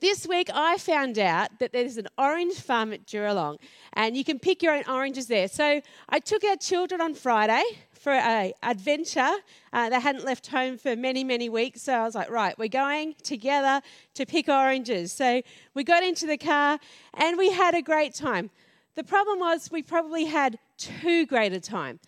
This 0.00 0.26
week, 0.26 0.48
I 0.54 0.78
found 0.78 1.18
out 1.18 1.58
that 1.58 1.72
there's 1.72 1.98
an 1.98 2.08
orange 2.16 2.54
farm 2.54 2.94
at 2.94 3.04
Juralong, 3.04 3.58
and 3.92 4.16
you 4.16 4.24
can 4.24 4.38
pick 4.38 4.62
your 4.62 4.72
own 4.72 4.84
oranges 4.88 5.26
there. 5.26 5.46
So 5.46 5.82
I 6.08 6.18
took 6.20 6.42
our 6.42 6.56
children 6.56 7.02
on 7.02 7.12
Friday 7.12 7.62
for 7.92 8.14
an 8.14 8.52
adventure. 8.62 9.30
Uh, 9.74 9.90
they 9.90 10.00
hadn't 10.00 10.24
left 10.24 10.46
home 10.46 10.78
for 10.78 10.96
many, 10.96 11.22
many 11.22 11.50
weeks, 11.50 11.82
so 11.82 11.92
I 11.92 12.04
was 12.04 12.14
like, 12.14 12.30
right, 12.30 12.58
we're 12.58 12.68
going 12.68 13.14
together 13.22 13.82
to 14.14 14.24
pick 14.24 14.48
oranges. 14.48 15.12
So 15.12 15.42
we 15.74 15.84
got 15.84 16.02
into 16.02 16.26
the 16.26 16.38
car, 16.38 16.78
and 17.12 17.36
we 17.36 17.52
had 17.52 17.74
a 17.74 17.82
great 17.82 18.14
time. 18.14 18.48
The 18.94 19.04
problem 19.04 19.38
was 19.38 19.70
we 19.70 19.82
probably 19.82 20.24
had 20.24 20.58
too 20.78 21.26
great 21.26 21.52
a 21.52 21.60
time. 21.60 22.00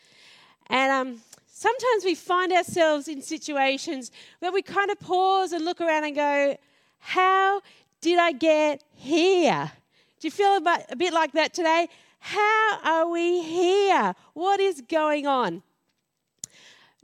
And 0.70 0.90
um, 0.90 1.20
sometimes 1.46 2.06
we 2.06 2.14
find 2.14 2.54
ourselves 2.54 3.06
in 3.06 3.20
situations 3.20 4.10
where 4.38 4.50
we 4.50 4.62
kind 4.62 4.90
of 4.90 4.98
pause 4.98 5.52
and 5.52 5.62
look 5.62 5.82
around 5.82 6.04
and 6.04 6.16
go, 6.16 6.56
how 7.04 7.60
did 8.02 8.18
I 8.18 8.32
get 8.32 8.82
here? 8.94 9.72
Do 10.20 10.26
you 10.26 10.30
feel 10.30 10.56
a 10.56 10.96
bit 10.96 11.14
like 11.14 11.32
that 11.32 11.54
today? 11.54 11.88
How 12.18 12.78
are 12.84 13.08
we 13.08 13.42
here? 13.42 14.14
What 14.34 14.60
is 14.60 14.82
going 14.82 15.26
on? 15.26 15.62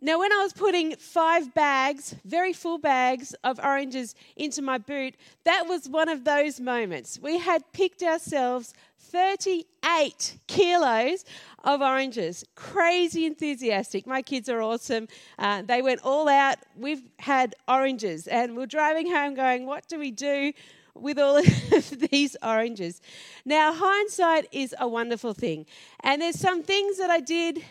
Now, 0.00 0.20
when 0.20 0.32
I 0.32 0.42
was 0.42 0.52
putting 0.52 0.94
five 0.94 1.54
bags, 1.54 2.14
very 2.24 2.52
full 2.52 2.78
bags 2.78 3.34
of 3.42 3.58
oranges 3.58 4.14
into 4.36 4.62
my 4.62 4.78
boot, 4.78 5.14
that 5.44 5.66
was 5.66 5.88
one 5.88 6.08
of 6.08 6.24
those 6.24 6.60
moments. 6.60 7.18
We 7.20 7.38
had 7.38 7.64
picked 7.72 8.02
ourselves 8.04 8.74
38 8.98 10.38
kilos 10.46 11.24
of 11.64 11.80
oranges. 11.80 12.44
Crazy 12.54 13.26
enthusiastic. 13.26 14.06
My 14.06 14.22
kids 14.22 14.48
are 14.48 14.62
awesome. 14.62 15.08
Uh, 15.36 15.62
they 15.62 15.82
went 15.82 16.00
all 16.04 16.28
out. 16.28 16.58
We've 16.76 17.02
had 17.18 17.56
oranges, 17.66 18.28
and 18.28 18.56
we're 18.56 18.66
driving 18.66 19.10
home 19.10 19.34
going, 19.34 19.66
What 19.66 19.88
do 19.88 19.98
we 19.98 20.12
do? 20.12 20.52
With 21.00 21.18
all 21.18 21.38
of 21.72 22.08
these 22.10 22.36
oranges. 22.42 23.00
Now, 23.44 23.72
hindsight 23.72 24.48
is 24.52 24.74
a 24.78 24.88
wonderful 24.88 25.34
thing. 25.34 25.66
And 26.00 26.22
there's 26.22 26.38
some 26.38 26.62
things 26.62 26.98
that 26.98 27.10
I 27.10 27.20
did 27.20 27.64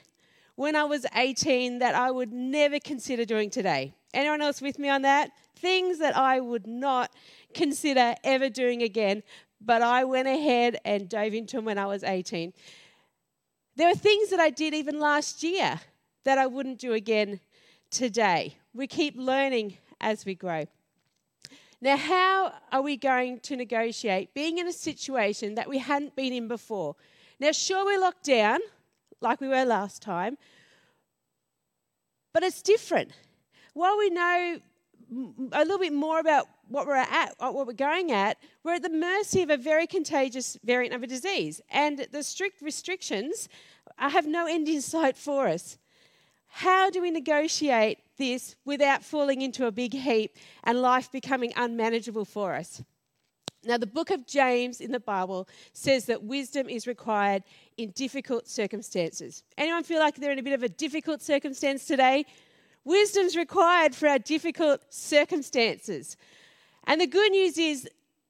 when 0.55 0.75
I 0.75 0.83
was 0.85 1.05
18 1.15 1.79
that 1.79 1.95
I 1.95 2.09
would 2.11 2.33
never 2.33 2.79
consider 2.79 3.25
doing 3.25 3.49
today. 3.49 3.93
Anyone 4.13 4.41
else 4.41 4.61
with 4.61 4.79
me 4.79 4.89
on 4.89 5.03
that? 5.03 5.31
Things 5.55 5.99
that 5.99 6.17
I 6.17 6.39
would 6.39 6.65
not 6.65 7.11
consider 7.53 8.15
ever 8.23 8.49
doing 8.49 8.81
again, 8.81 9.23
but 9.61 9.81
I 9.81 10.03
went 10.03 10.27
ahead 10.27 10.79
and 10.85 11.07
dove 11.09 11.33
into 11.33 11.57
them 11.57 11.65
when 11.65 11.77
I 11.77 11.85
was 11.85 12.03
18. 12.03 12.53
There 13.75 13.89
are 13.89 13.95
things 13.95 14.29
that 14.31 14.39
I 14.39 14.49
did 14.49 14.73
even 14.73 14.99
last 14.99 15.43
year 15.43 15.79
that 16.23 16.37
I 16.37 16.47
wouldn't 16.47 16.79
do 16.79 16.93
again 16.93 17.39
today. 17.91 18.57
We 18.73 18.87
keep 18.87 19.15
learning 19.15 19.77
as 20.01 20.25
we 20.25 20.35
grow. 20.35 20.65
Now, 21.79 21.95
how 21.95 22.53
are 22.71 22.81
we 22.81 22.97
going 22.97 23.39
to 23.41 23.55
negotiate 23.55 24.33
being 24.33 24.57
in 24.57 24.67
a 24.67 24.73
situation 24.73 25.55
that 25.55 25.69
we 25.69 25.77
hadn't 25.77 26.15
been 26.15 26.33
in 26.33 26.47
before? 26.47 26.95
Now, 27.39 27.51
sure, 27.51 27.85
we're 27.85 27.99
locked 27.99 28.23
down 28.23 28.59
like 29.21 29.39
we 29.39 29.47
were 29.47 29.63
last 29.63 30.01
time, 30.01 30.37
but 32.33 32.41
it's 32.41 32.63
different. 32.63 33.11
While 33.73 33.97
we 33.97 34.09
know 34.09 34.59
a 35.51 35.59
little 35.59 35.77
bit 35.77 35.93
more 35.93 36.19
about 36.19 36.47
what 36.67 36.87
we're 36.87 36.95
at, 36.95 37.35
uh, 37.39 37.51
what 37.51 37.67
we're 37.67 37.73
going 37.73 38.11
at, 38.11 38.37
we're 38.63 38.73
at 38.73 38.81
the 38.81 38.89
mercy 38.89 39.43
of 39.43 39.51
a 39.51 39.57
very 39.57 39.85
contagious 39.85 40.57
variant 40.63 40.95
of 40.95 41.03
a 41.03 41.07
disease, 41.07 41.61
and 41.69 42.07
the 42.11 42.23
strict 42.23 42.59
restrictions 42.61 43.47
uh, 43.99 44.09
have 44.09 44.25
no 44.25 44.47
end 44.47 44.67
in 44.67 44.81
sight 44.81 45.15
for 45.15 45.47
us. 45.47 45.77
How 46.47 46.89
do 46.89 47.01
we 47.01 47.11
negotiate 47.11 47.99
this 48.17 48.55
without 48.65 49.03
falling 49.03 49.41
into 49.41 49.65
a 49.65 49.71
big 49.71 49.93
heap 49.93 50.35
and 50.63 50.81
life 50.81 51.11
becoming 51.11 51.53
unmanageable 51.55 52.25
for 52.25 52.53
us? 52.55 52.83
Now, 53.63 53.77
the 53.77 53.87
book 53.87 54.11
of 54.11 54.25
James 54.25 54.79
in 54.79 54.91
the 54.91 54.99
Bible 54.99 55.47
says 55.73 56.05
that 56.05 56.23
wisdom 56.23 56.69
is 56.69 56.87
required 56.87 57.43
in 57.77 57.91
difficult 57.91 58.47
circumstances. 58.47 59.43
Anyone 59.57 59.83
feel 59.83 59.99
like 59.99 60.15
they're 60.15 60.31
in 60.31 60.39
a 60.39 60.43
bit 60.43 60.53
of 60.53 60.63
a 60.63 60.69
difficult 60.69 61.21
circumstance 61.21 61.85
today? 61.85 62.25
Wisdom's 62.85 63.35
required 63.35 63.93
for 63.93 64.07
our 64.07 64.19
difficult 64.19 64.81
circumstances. 64.89 66.15
And 66.85 67.01
the 67.01 67.07
good 67.07 67.31
news 67.31 67.57
is, 67.57 67.89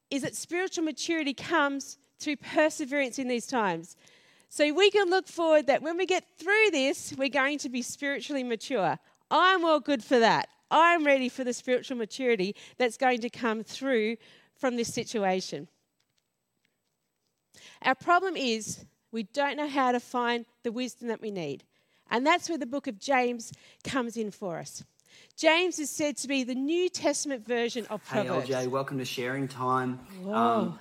is 0.10 0.24
that 0.24 0.36
spiritual 0.36 0.84
maturity 0.84 1.34
comes 1.34 2.00
through 2.20 2.38
perseverance 2.38 3.20
in 3.20 3.28
these 3.28 3.46
times. 3.46 3.96
So 4.50 4.74
we 4.74 4.90
can 4.90 5.10
look 5.10 5.28
forward 5.28 5.68
that 5.68 5.84
when 5.84 5.98
we 5.98 6.06
get 6.06 6.24
through 6.40 6.72
this, 6.72 7.14
we're 7.18 7.30
going 7.30 7.60
to 7.60 7.70
be 7.70 7.82
spiritually 7.82 8.44
mature. 8.44 8.98
I'm 9.30 9.66
all 9.66 9.80
good 9.80 10.04
for 10.04 10.20
that. 10.20 10.50
I'm 10.70 11.06
ready 11.06 11.30
for 11.30 11.44
the 11.44 11.54
spiritual 11.54 11.98
maturity 11.98 12.56
that's 12.78 12.98
going 12.98 13.22
to 13.22 13.30
come 13.30 13.64
through 13.64 14.18
from 14.56 14.76
this 14.76 14.94
situation. 14.94 15.68
Our 17.82 17.96
problem 17.96 18.36
is 18.36 18.86
we 19.12 19.24
don't 19.24 19.58
know 19.58 19.68
how 19.68 19.92
to 19.92 20.00
find 20.00 20.46
the 20.64 20.72
wisdom 20.72 21.08
that 21.08 21.22
we 21.22 21.32
need. 21.32 21.64
And 22.10 22.26
that's 22.26 22.50
where 22.50 22.58
the 22.58 22.66
book 22.66 22.88
of 22.88 23.00
James 23.00 23.52
comes 23.84 24.18
in 24.18 24.32
for 24.32 24.58
us. 24.58 24.84
James 25.36 25.80
is 25.80 25.90
said 25.90 26.18
to 26.18 26.28
be 26.28 26.44
the 26.44 26.56
New 26.56 26.90
Testament 26.90 27.46
version 27.46 27.86
of 27.90 28.04
Proverbs. 28.06 28.48
Hey, 28.48 28.54
LJ, 28.54 28.68
welcome 28.68 28.98
to 28.98 29.06
Sharing 29.06 29.48
Time. 29.48 30.00
Whoa. 30.24 30.34
Um, 30.34 30.80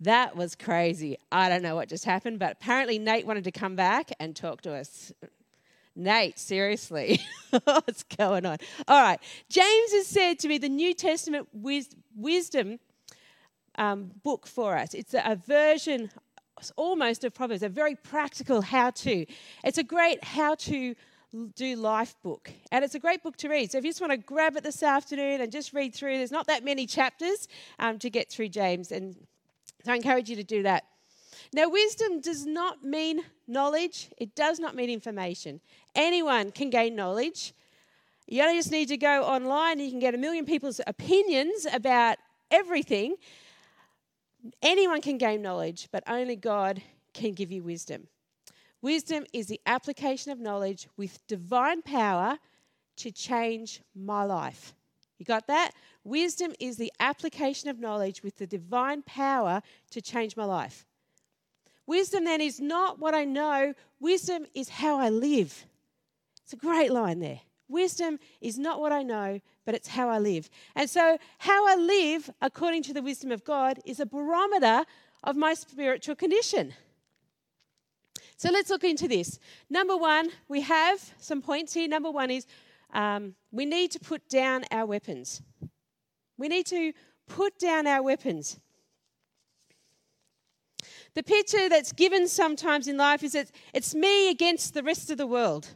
that 0.00 0.36
was 0.36 0.54
crazy. 0.54 1.18
I 1.32 1.48
don't 1.48 1.62
know 1.62 1.74
what 1.74 1.88
just 1.88 2.04
happened, 2.04 2.38
but 2.38 2.52
apparently 2.52 2.98
Nate 2.98 3.26
wanted 3.26 3.44
to 3.44 3.52
come 3.52 3.76
back 3.76 4.10
and 4.20 4.36
talk 4.36 4.60
to 4.62 4.74
us. 4.74 5.12
Nate, 5.96 6.38
seriously, 6.38 7.20
what's 7.64 8.02
going 8.04 8.44
on? 8.46 8.58
All 8.86 9.02
right. 9.02 9.18
James 9.48 9.92
is 9.92 10.06
said 10.06 10.38
to 10.40 10.48
be 10.48 10.58
the 10.58 10.68
New 10.68 10.94
Testament 10.94 11.48
wis- 11.52 11.94
wisdom 12.14 12.78
um, 13.76 14.12
book 14.22 14.46
for 14.46 14.76
us. 14.76 14.94
It's 14.94 15.14
a, 15.14 15.22
a 15.24 15.36
version 15.36 16.10
almost 16.76 17.24
of 17.24 17.34
Proverbs, 17.34 17.62
a 17.62 17.68
very 17.68 17.94
practical 17.94 18.62
how 18.62 18.90
to. 18.90 19.26
It's 19.64 19.78
a 19.78 19.82
great 19.82 20.22
how 20.22 20.54
to 20.54 20.94
do 21.54 21.76
life 21.76 22.14
book. 22.22 22.50
And 22.72 22.84
it's 22.84 22.94
a 22.94 22.98
great 22.98 23.22
book 23.22 23.36
to 23.38 23.48
read. 23.48 23.70
So 23.72 23.78
if 23.78 23.84
you 23.84 23.90
just 23.90 24.00
want 24.00 24.12
to 24.12 24.16
grab 24.16 24.56
it 24.56 24.62
this 24.62 24.82
afternoon 24.82 25.40
and 25.40 25.52
just 25.52 25.72
read 25.72 25.94
through, 25.94 26.18
there's 26.18 26.32
not 26.32 26.46
that 26.46 26.64
many 26.64 26.86
chapters 26.86 27.48
um, 27.78 27.98
to 27.98 28.10
get 28.10 28.30
through 28.30 28.48
James. 28.48 28.92
And 28.92 29.16
so 29.84 29.92
I 29.92 29.96
encourage 29.96 30.28
you 30.30 30.36
to 30.36 30.44
do 30.44 30.62
that. 30.62 30.84
Now, 31.52 31.68
wisdom 31.68 32.20
does 32.20 32.46
not 32.46 32.84
mean 32.84 33.22
knowledge, 33.46 34.10
it 34.18 34.34
does 34.34 34.58
not 34.58 34.74
mean 34.74 34.90
information. 34.90 35.60
Anyone 35.94 36.50
can 36.50 36.70
gain 36.70 36.96
knowledge. 36.96 37.54
You 38.26 38.42
only 38.42 38.56
just 38.56 38.72
need 38.72 38.88
to 38.88 38.96
go 38.96 39.22
online, 39.22 39.78
you 39.78 39.90
can 39.90 40.00
get 40.00 40.14
a 40.14 40.18
million 40.18 40.44
people's 40.44 40.80
opinions 40.86 41.66
about 41.72 42.18
everything. 42.50 43.16
Anyone 44.62 45.00
can 45.00 45.18
gain 45.18 45.42
knowledge, 45.42 45.88
but 45.92 46.02
only 46.08 46.36
God 46.36 46.82
can 47.14 47.32
give 47.32 47.52
you 47.52 47.62
wisdom. 47.62 48.08
Wisdom 48.82 49.24
is 49.32 49.46
the 49.46 49.60
application 49.66 50.32
of 50.32 50.38
knowledge 50.38 50.88
with 50.96 51.26
divine 51.26 51.82
power 51.82 52.38
to 52.96 53.10
change 53.10 53.80
my 53.94 54.24
life. 54.24 54.74
You 55.18 55.24
got 55.24 55.46
that? 55.46 55.72
Wisdom 56.04 56.52
is 56.60 56.76
the 56.76 56.92
application 57.00 57.68
of 57.70 57.78
knowledge 57.78 58.22
with 58.22 58.36
the 58.36 58.46
divine 58.46 59.02
power 59.02 59.62
to 59.90 60.00
change 60.00 60.36
my 60.36 60.44
life. 60.44 60.84
Wisdom 61.86 62.24
then 62.24 62.40
is 62.40 62.60
not 62.60 62.98
what 62.98 63.14
I 63.14 63.24
know, 63.24 63.74
wisdom 64.00 64.46
is 64.54 64.68
how 64.68 64.98
I 64.98 65.08
live. 65.08 65.66
It's 66.42 66.52
a 66.52 66.56
great 66.56 66.92
line 66.92 67.20
there. 67.20 67.40
Wisdom 67.68 68.18
is 68.40 68.58
not 68.58 68.80
what 68.80 68.92
I 68.92 69.02
know, 69.02 69.40
but 69.64 69.74
it's 69.74 69.88
how 69.88 70.08
I 70.08 70.18
live. 70.18 70.48
And 70.76 70.88
so, 70.88 71.18
how 71.38 71.66
I 71.66 71.74
live, 71.74 72.30
according 72.40 72.84
to 72.84 72.94
the 72.94 73.02
wisdom 73.02 73.32
of 73.32 73.44
God, 73.44 73.80
is 73.84 73.98
a 73.98 74.06
barometer 74.06 74.84
of 75.24 75.34
my 75.36 75.54
spiritual 75.54 76.14
condition. 76.14 76.74
So, 78.36 78.50
let's 78.52 78.70
look 78.70 78.84
into 78.84 79.08
this. 79.08 79.40
Number 79.68 79.96
one, 79.96 80.30
we 80.48 80.60
have 80.60 81.12
some 81.18 81.42
points 81.42 81.74
here. 81.74 81.88
Number 81.88 82.10
one 82.10 82.30
is 82.30 82.46
um, 82.92 83.34
we 83.50 83.64
need 83.64 83.90
to 83.92 83.98
put 83.98 84.28
down 84.28 84.64
our 84.70 84.86
weapons. 84.86 85.42
We 86.38 86.46
need 86.46 86.66
to 86.66 86.92
put 87.26 87.58
down 87.58 87.88
our 87.88 88.02
weapons. 88.02 88.60
The 91.16 91.22
picture 91.22 91.70
that's 91.70 91.92
given 91.92 92.28
sometimes 92.28 92.88
in 92.88 92.98
life 92.98 93.22
is 93.22 93.32
that 93.32 93.50
it's 93.72 93.94
me 93.94 94.28
against 94.28 94.74
the 94.74 94.82
rest 94.82 95.10
of 95.10 95.16
the 95.16 95.26
world. 95.26 95.66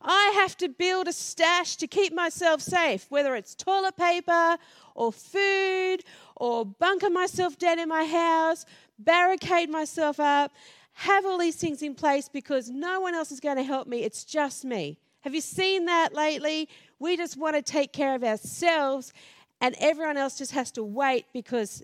I 0.00 0.30
have 0.36 0.56
to 0.58 0.68
build 0.68 1.08
a 1.08 1.12
stash 1.12 1.74
to 1.78 1.88
keep 1.88 2.14
myself 2.14 2.60
safe, 2.60 3.06
whether 3.08 3.34
it's 3.34 3.56
toilet 3.56 3.96
paper 3.96 4.56
or 4.94 5.12
food 5.12 6.04
or 6.36 6.64
bunker 6.64 7.10
myself 7.10 7.58
down 7.58 7.80
in 7.80 7.88
my 7.88 8.04
house, 8.04 8.64
barricade 8.96 9.68
myself 9.68 10.20
up, 10.20 10.52
have 10.92 11.26
all 11.26 11.38
these 11.38 11.56
things 11.56 11.82
in 11.82 11.96
place 11.96 12.28
because 12.28 12.70
no 12.70 13.00
one 13.00 13.16
else 13.16 13.32
is 13.32 13.40
going 13.40 13.56
to 13.56 13.64
help 13.64 13.88
me. 13.88 14.04
It's 14.04 14.24
just 14.24 14.64
me. 14.64 15.00
Have 15.22 15.34
you 15.34 15.40
seen 15.40 15.86
that 15.86 16.14
lately? 16.14 16.68
We 17.00 17.16
just 17.16 17.36
want 17.36 17.56
to 17.56 17.62
take 17.62 17.92
care 17.92 18.14
of 18.14 18.22
ourselves, 18.22 19.12
and 19.60 19.74
everyone 19.80 20.16
else 20.16 20.38
just 20.38 20.52
has 20.52 20.70
to 20.72 20.84
wait 20.84 21.26
because 21.32 21.82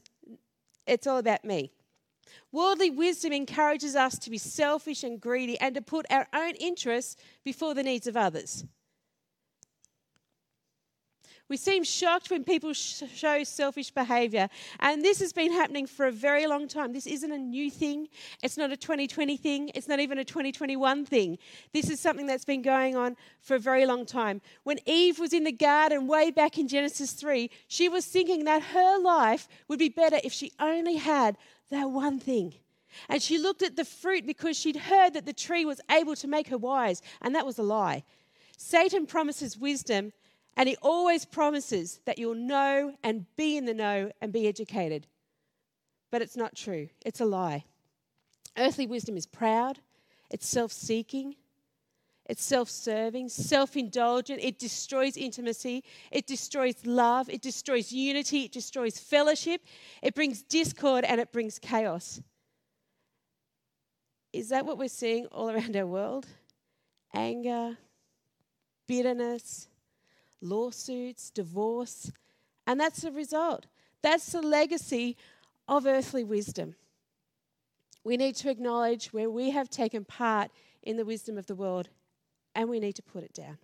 it's 0.87 1.09
all 1.09 1.19
about 1.19 1.45
me. 1.45 1.73
Worldly 2.51 2.91
wisdom 2.91 3.33
encourages 3.33 3.97
us 3.97 4.19
to 4.21 4.31
be 4.31 4.39
selfish 4.39 5.05
and 5.05 5.21
greedy 5.21 5.59
and 5.61 5.75
to 5.75 5.83
put 5.83 6.07
our 6.11 6.27
own 6.35 6.55
interests 6.57 7.17
before 7.45 7.75
the 7.75 7.83
needs 7.83 8.07
of 8.07 8.17
others. 8.17 8.65
We 11.53 11.59
seem 11.59 11.85
shocked 11.85 12.31
when 12.31 12.45
people 12.45 12.73
sh- 12.73 13.03
show 13.15 13.45
selfish 13.45 13.91
behavior. 13.91 14.49
And 14.81 15.03
this 15.03 15.21
has 15.21 15.35
been 15.35 15.53
happening 15.53 15.87
for 15.87 16.07
a 16.07 16.11
very 16.11 16.47
long 16.47 16.67
time. 16.67 16.95
This 16.95 17.07
isn't 17.07 17.31
a 17.31 17.37
new 17.37 17.71
thing. 17.71 18.09
It's 18.43 18.57
not 18.57 18.73
a 18.73 18.77
2020 18.79 19.37
thing. 19.37 19.71
It's 19.75 19.87
not 19.87 20.01
even 20.01 20.17
a 20.17 20.25
2021 20.25 21.05
thing. 21.05 21.37
This 21.75 21.91
is 21.91 22.01
something 22.01 22.27
that's 22.27 22.47
been 22.47 22.63
going 22.63 22.97
on 22.97 23.17
for 23.43 23.57
a 23.57 23.59
very 23.59 23.85
long 23.85 24.07
time. 24.07 24.41
When 24.63 24.79
Eve 24.87 25.19
was 25.19 25.35
in 25.35 25.45
the 25.45 25.53
garden 25.53 26.07
way 26.07 26.31
back 26.31 26.57
in 26.57 26.69
Genesis 26.69 27.13
3, 27.13 27.51
she 27.69 27.87
was 27.87 28.07
thinking 28.07 28.45
that 28.45 28.63
her 28.63 28.99
life 28.99 29.47
would 29.69 29.79
be 29.79 29.91
better 29.91 30.21
if 30.25 30.33
she 30.33 30.53
only 30.59 30.97
had 30.97 31.37
that 31.73 31.91
one 31.91 32.19
thing. 32.19 32.55
And 33.09 33.23
she 33.23 33.39
looked 33.39 33.63
at 33.63 33.77
the 33.77 33.85
fruit 33.85 34.27
because 34.27 34.57
she'd 34.57 34.77
heard 34.77 35.15
that 35.15 35.27
the 35.27 35.33
tree 35.33 35.65
was 35.65 35.81
able 35.91 36.15
to 36.17 36.29
make 36.29 36.49
her 36.49 36.59
wise, 36.59 37.03
and 37.21 37.35
that 37.35 37.47
was 37.47 37.59
a 37.59 37.63
lie. 37.63 38.05
Satan 38.57 39.07
promises 39.07 39.57
wisdom, 39.57 40.13
and 40.57 40.69
he 40.69 40.77
always 40.83 41.25
promises 41.25 42.01
that 42.05 42.19
you'll 42.19 42.35
know 42.35 42.95
and 43.03 43.27
be 43.37 43.57
in 43.57 43.65
the 43.65 43.75
know 43.75 44.13
and 44.21 44.33
be 44.33 44.47
educated. 44.47 45.07
But 46.11 46.23
it's 46.23 46.37
not 46.37 46.55
true, 46.55 46.89
it's 47.05 47.21
a 47.21 47.25
lie. 47.25 47.65
Earthly 48.57 48.87
wisdom 48.87 49.17
is 49.17 49.27
proud, 49.27 49.79
it's 50.31 50.47
self 50.47 50.71
seeking, 50.71 51.37
it's 52.27 52.45
self 52.45 52.69
serving, 52.69 53.29
self 53.29 53.77
indulgent. 53.77 54.41
It 54.43 54.59
destroys 54.59 55.17
intimacy. 55.17 55.83
It 56.11 56.27
destroys 56.27 56.87
love. 56.87 57.29
It 57.29 57.43
destroys 57.43 57.93
unity. 57.93 58.45
It 58.45 58.53
destroys 58.53 58.99
fellowship. 58.99 59.63
It 60.03 60.15
brings 60.15 60.43
discord 60.43 61.05
and 61.05 61.21
it 61.21 61.33
brings 61.33 61.59
chaos. 61.59 62.21
Is 64.33 64.49
that 64.51 64.65
what 64.65 64.79
we're 64.79 64.89
seeing 64.89 65.27
all 65.27 65.51
around 65.51 65.77
our 65.77 65.87
world? 65.87 66.27
Anger, 67.13 67.77
bitterness, 68.87 69.69
lawsuits, 70.41 71.31
divorce. 71.31 72.11
And 72.67 72.81
that's 72.81 73.03
the 73.03 73.13
result. 73.13 73.67
That's 74.01 74.33
the 74.33 74.43
legacy 74.43 75.17
of 75.69 75.87
earthly 75.87 76.25
wisdom. 76.25 76.77
We 78.05 78.17
need 78.17 78.37
to 78.37 78.51
acknowledge 78.51 79.13
where 79.13 79.31
we 79.31 79.51
have 79.51 79.69
taken 79.69 80.05
part 80.05 80.51
in 80.83 80.97
the 80.97 81.05
wisdom 81.05 81.37
of 81.37 81.47
the 81.47 81.55
world 81.55 81.89
and 82.55 82.69
we 82.69 82.81
need 82.81 82.95
to 82.97 83.03
put 83.03 83.25
it 83.25 83.33
down. 83.33 83.59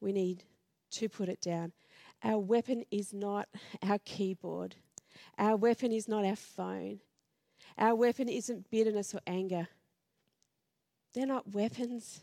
We 0.00 0.12
need 0.12 0.44
to 0.92 1.08
put 1.08 1.28
it 1.28 1.40
down. 1.40 1.72
Our 2.22 2.38
weapon 2.38 2.84
is 2.90 3.12
not 3.12 3.48
our 3.82 3.98
keyboard, 4.04 4.76
our 5.38 5.56
weapon 5.56 5.92
is 5.92 6.08
not 6.08 6.24
our 6.24 6.36
phone, 6.36 7.00
our 7.76 7.94
weapon 7.94 8.28
isn't 8.28 8.70
bitterness 8.70 9.14
or 9.14 9.20
anger. 9.26 9.68
They're 11.12 11.26
not 11.26 11.52
weapons. 11.54 12.20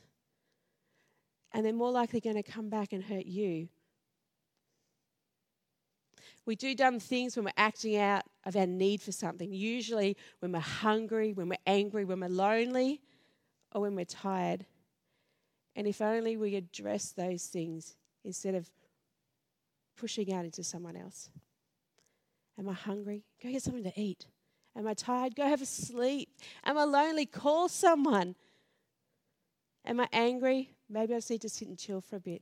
And 1.54 1.66
they're 1.66 1.74
more 1.74 1.92
likely 1.92 2.22
going 2.22 2.38
to 2.38 2.44
come 2.44 2.70
back 2.70 2.94
and 2.94 3.04
hurt 3.04 3.26
you. 3.26 3.68
We 6.46 6.56
do 6.56 6.74
dumb 6.74 7.00
things 7.00 7.36
when 7.36 7.46
we're 7.46 7.52
acting 7.58 7.98
out 7.98 8.24
of 8.46 8.56
our 8.56 8.66
need 8.66 9.02
for 9.02 9.12
something, 9.12 9.54
usually 9.54 10.18
when 10.40 10.52
we're 10.52 10.60
hungry, 10.60 11.34
when 11.34 11.50
we're 11.50 11.58
angry, 11.68 12.04
when 12.04 12.20
we're 12.22 12.30
lonely, 12.30 13.02
or 13.74 13.82
when 13.82 13.96
we're 13.96 14.06
tired. 14.06 14.66
And 15.76 15.88
if 15.88 16.02
only 16.02 16.38
we 16.38 16.56
address 16.56 17.12
those 17.12 17.46
things 17.46 17.96
instead 18.24 18.56
of 18.56 18.70
pushing 19.98 20.34
out 20.34 20.46
into 20.46 20.64
someone 20.64 20.96
else. 20.96 21.30
Am 22.58 22.68
I 22.68 22.74
hungry? 22.74 23.24
Go 23.42 23.52
get 23.52 23.64
something 23.64 23.84
to 23.84 24.00
eat. 24.00 24.26
Am 24.76 24.88
I 24.88 24.94
tired? 24.94 25.36
Go 25.36 25.48
have 25.48 25.62
a 25.62 25.66
sleep. 25.66 26.30
Am 26.64 26.78
I 26.78 26.84
lonely? 26.84 27.26
Call 27.26 27.70
someone. 27.70 28.36
Am 29.86 30.00
I 30.00 30.08
angry? 30.12 30.72
Maybe 30.90 31.14
I 31.14 31.18
just 31.18 31.30
need 31.30 31.42
to 31.42 31.50
sit 31.50 31.68
and 31.68 31.78
chill 31.78 32.02
for 32.02 32.18
a 32.18 32.20
bit. 32.20 32.42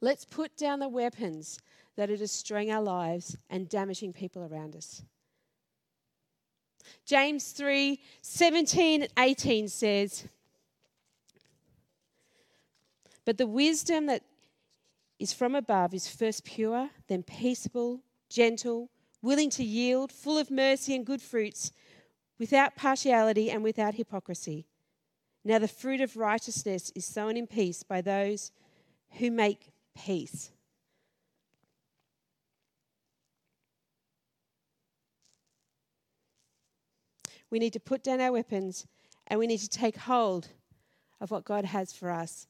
Let's 0.00 0.24
put 0.24 0.56
down 0.56 0.80
the 0.80 0.88
weapons 0.88 1.58
that 1.96 2.10
are 2.10 2.16
destroying 2.16 2.70
our 2.70 2.82
lives 2.82 3.36
and 3.48 3.68
damaging 3.68 4.12
people 4.12 4.42
around 4.42 4.76
us. 4.76 5.02
James 7.04 7.52
3 7.52 8.00
17 8.22 9.02
and 9.02 9.12
18 9.18 9.68
says, 9.68 10.28
But 13.24 13.38
the 13.38 13.46
wisdom 13.46 14.06
that 14.06 14.22
is 15.18 15.32
from 15.32 15.54
above 15.54 15.94
is 15.94 16.08
first 16.08 16.44
pure, 16.44 16.90
then 17.08 17.22
peaceable, 17.22 18.00
gentle 18.28 18.90
willing 19.22 19.50
to 19.50 19.64
yield, 19.64 20.10
full 20.10 20.36
of 20.36 20.50
mercy 20.50 20.94
and 20.94 21.06
good 21.06 21.22
fruits, 21.22 21.72
without 22.38 22.74
partiality 22.74 23.50
and 23.50 23.62
without 23.62 23.94
hypocrisy. 23.94 24.66
Now, 25.44 25.58
the 25.58 25.68
fruit 25.68 26.00
of 26.00 26.16
righteousness 26.16 26.92
is 26.94 27.04
sown 27.04 27.36
in 27.36 27.46
peace 27.46 27.82
by 27.82 28.00
those 28.00 28.50
who 29.18 29.30
make 29.30 29.72
peace. 29.96 30.50
We 37.50 37.58
need 37.58 37.74
to 37.74 37.80
put 37.80 38.02
down 38.02 38.20
our 38.20 38.32
weapons 38.32 38.86
and 39.26 39.38
we 39.38 39.46
need 39.46 39.58
to 39.58 39.68
take 39.68 39.96
hold 39.96 40.48
of 41.20 41.30
what 41.30 41.44
God 41.44 41.66
has 41.66 41.92
for 41.92 42.10
us. 42.10 42.46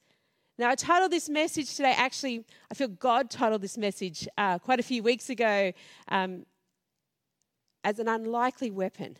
Now, 0.59 0.71
I 0.71 0.75
titled 0.75 1.11
this 1.11 1.29
message 1.29 1.75
today, 1.75 1.95
actually, 1.97 2.45
I 2.71 2.75
feel 2.75 2.89
God 2.89 3.31
titled 3.31 3.63
this 3.63 3.79
message 3.79 4.29
uh, 4.37 4.59
quite 4.59 4.81
a 4.81 4.83
few 4.83 5.03
weeks 5.03 5.31
ago. 5.31 5.73
Um, 6.09 6.45
as 7.85 7.99
an 7.99 8.09
unlikely 8.09 8.71
weapon. 8.71 9.17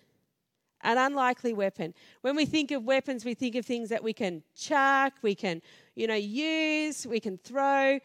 An 0.83 0.99
unlikely 0.99 1.53
weapon. 1.53 1.95
When 2.23 2.35
we 2.35 2.45
think 2.45 2.71
of 2.71 2.85
weapons, 2.85 3.25
we 3.25 3.35
think 3.35 3.55
of 3.55 3.65
things 3.65 3.89
that 3.91 4.03
we 4.03 4.13
can 4.13 4.43
chuck, 4.57 5.15
we 5.23 5.35
can, 5.35 5.63
you 5.95 6.07
know, 6.07 6.15
use, 6.15 7.07
we 7.07 7.21
can 7.21 7.39
throw, 7.39 8.01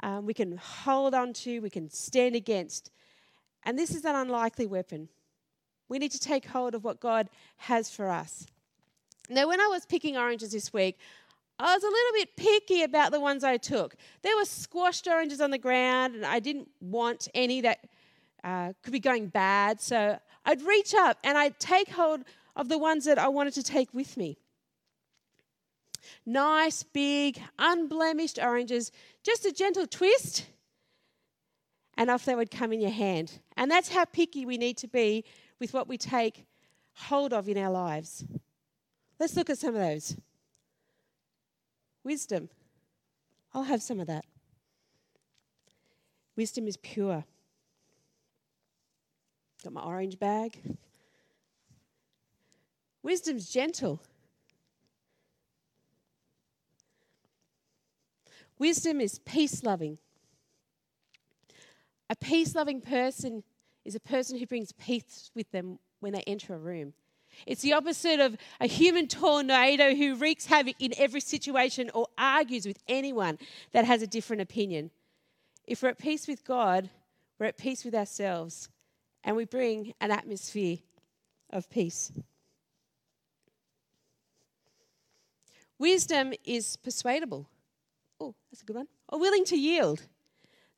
um, 0.00 0.24
we 0.24 0.34
can 0.34 0.56
hold 0.56 1.14
on 1.14 1.32
to, 1.34 1.60
we 1.60 1.70
can 1.70 1.90
stand 1.90 2.34
against. 2.34 2.90
And 3.64 3.78
this 3.78 3.94
is 3.94 4.04
an 4.04 4.14
unlikely 4.14 4.66
weapon. 4.66 5.08
We 5.88 5.98
need 5.98 6.12
to 6.12 6.20
take 6.20 6.46
hold 6.46 6.74
of 6.74 6.84
what 6.84 7.00
God 7.00 7.28
has 7.58 7.90
for 7.90 8.08
us. 8.08 8.46
Now, 9.28 9.46
when 9.46 9.60
I 9.60 9.66
was 9.66 9.84
picking 9.86 10.16
oranges 10.16 10.52
this 10.52 10.72
week, 10.72 10.98
I 11.58 11.74
was 11.74 11.82
a 11.82 11.86
little 11.86 12.12
bit 12.14 12.36
picky 12.36 12.82
about 12.82 13.12
the 13.12 13.20
ones 13.20 13.44
I 13.44 13.56
took. 13.56 13.94
There 14.22 14.36
were 14.36 14.44
squashed 14.44 15.06
oranges 15.06 15.40
on 15.40 15.50
the 15.50 15.58
ground, 15.58 16.14
and 16.14 16.24
I 16.24 16.40
didn't 16.40 16.68
want 16.80 17.28
any 17.34 17.60
that 17.60 17.78
uh, 18.42 18.72
could 18.82 18.92
be 18.92 19.00
going 19.00 19.28
bad. 19.28 19.80
So 19.80 20.18
I'd 20.44 20.62
reach 20.62 20.94
up 20.94 21.18
and 21.22 21.38
I'd 21.38 21.58
take 21.60 21.90
hold 21.90 22.22
of 22.56 22.68
the 22.68 22.78
ones 22.78 23.04
that 23.04 23.18
I 23.18 23.28
wanted 23.28 23.54
to 23.54 23.62
take 23.62 23.94
with 23.94 24.16
me. 24.16 24.38
Nice, 26.26 26.82
big, 26.82 27.40
unblemished 27.58 28.38
oranges, 28.40 28.90
just 29.22 29.46
a 29.46 29.52
gentle 29.52 29.86
twist, 29.86 30.46
and 31.96 32.10
off 32.10 32.24
they 32.24 32.34
would 32.34 32.50
come 32.50 32.72
in 32.72 32.80
your 32.80 32.90
hand. 32.90 33.40
And 33.56 33.70
that's 33.70 33.88
how 33.88 34.04
picky 34.04 34.44
we 34.44 34.58
need 34.58 34.76
to 34.78 34.88
be 34.88 35.24
with 35.60 35.72
what 35.72 35.88
we 35.88 35.96
take 35.96 36.44
hold 36.94 37.32
of 37.32 37.48
in 37.48 37.56
our 37.56 37.70
lives. 37.70 38.24
Let's 39.20 39.36
look 39.36 39.50
at 39.50 39.58
some 39.58 39.74
of 39.74 39.80
those. 39.80 40.16
Wisdom. 42.04 42.48
I'll 43.54 43.62
have 43.64 43.82
some 43.82 44.00
of 44.00 44.06
that. 44.06 44.24
Wisdom 46.36 46.66
is 46.66 46.76
pure. 46.76 47.24
Got 49.62 49.72
my 49.72 49.82
orange 49.82 50.18
bag. 50.18 50.58
Wisdom's 53.02 53.48
gentle. 53.48 54.00
Wisdom 58.58 59.00
is 59.00 59.18
peace 59.20 59.62
loving. 59.62 59.98
A 62.08 62.16
peace 62.16 62.54
loving 62.54 62.80
person 62.80 63.42
is 63.84 63.94
a 63.94 64.00
person 64.00 64.38
who 64.38 64.46
brings 64.46 64.72
peace 64.72 65.30
with 65.34 65.50
them 65.50 65.78
when 66.00 66.12
they 66.12 66.22
enter 66.26 66.54
a 66.54 66.58
room. 66.58 66.94
It's 67.46 67.62
the 67.62 67.72
opposite 67.72 68.20
of 68.20 68.36
a 68.60 68.66
human 68.66 69.08
tornado 69.08 69.94
who 69.94 70.16
wreaks 70.16 70.46
havoc 70.46 70.76
in 70.78 70.92
every 70.96 71.20
situation 71.20 71.90
or 71.94 72.06
argues 72.16 72.66
with 72.66 72.78
anyone 72.88 73.38
that 73.72 73.84
has 73.84 74.02
a 74.02 74.06
different 74.06 74.42
opinion. 74.42 74.90
If 75.66 75.82
we're 75.82 75.90
at 75.90 75.98
peace 75.98 76.26
with 76.26 76.44
God, 76.44 76.90
we're 77.38 77.46
at 77.46 77.58
peace 77.58 77.84
with 77.84 77.94
ourselves 77.94 78.68
and 79.24 79.36
we 79.36 79.44
bring 79.44 79.94
an 80.00 80.10
atmosphere 80.10 80.78
of 81.50 81.70
peace. 81.70 82.12
Wisdom 85.78 86.32
is 86.44 86.76
persuadable. 86.76 87.48
Oh, 88.20 88.34
that's 88.50 88.62
a 88.62 88.64
good 88.64 88.76
one. 88.76 88.88
Or 89.08 89.18
willing 89.18 89.44
to 89.46 89.56
yield. 89.56 90.02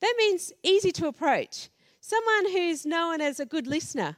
That 0.00 0.14
means 0.16 0.52
easy 0.62 0.92
to 0.92 1.06
approach. 1.06 1.68
Someone 2.00 2.52
who's 2.52 2.86
known 2.86 3.20
as 3.20 3.38
a 3.38 3.46
good 3.46 3.66
listener. 3.66 4.16